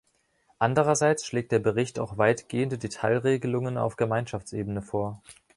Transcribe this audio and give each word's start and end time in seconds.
Andererseits 0.57 1.27
schlägt 1.27 1.51
der 1.51 1.59
Bericht 1.59 1.99
auch 1.99 2.17
weitgehende 2.17 2.79
Detailregelungen 2.79 3.77
auf 3.77 3.97
Gemeinschaftsebene 3.97 4.81
vor. 4.81 5.21